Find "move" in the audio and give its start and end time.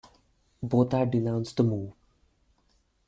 1.63-1.93